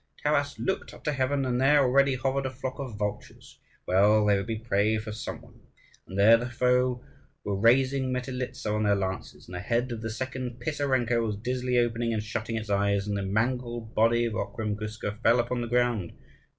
Taras 0.23 0.57
looked 0.57 0.95
up 0.95 1.03
to 1.03 1.11
heaven, 1.11 1.45
and 1.45 1.61
there 1.61 1.83
already 1.83 2.15
hovered 2.15 2.47
a 2.47 2.49
flock 2.49 2.79
of 2.79 2.97
vultures. 2.97 3.59
Well, 3.85 4.25
there 4.25 4.37
would 4.37 4.47
be 4.47 4.57
prey 4.57 4.97
for 4.97 5.11
some 5.11 5.41
one. 5.43 5.59
And 6.07 6.17
there 6.17 6.37
the 6.37 6.49
foe 6.49 7.03
were 7.43 7.55
raising 7.55 8.11
Metelitza 8.11 8.73
on 8.73 8.81
their 8.81 8.95
lances, 8.95 9.47
and 9.47 9.53
the 9.53 9.59
head 9.59 9.91
of 9.91 10.01
the 10.01 10.09
second 10.09 10.59
Pisarenko 10.59 11.21
was 11.23 11.37
dizzily 11.37 11.77
opening 11.77 12.13
and 12.15 12.23
shutting 12.23 12.55
its 12.57 12.71
eyes; 12.71 13.07
and 13.07 13.15
the 13.15 13.21
mangled 13.21 13.93
body 13.93 14.25
of 14.25 14.33
Okhrim 14.33 14.75
Guska 14.75 15.21
fell 15.21 15.39
upon 15.39 15.61
the 15.61 15.67
ground. 15.69 16.13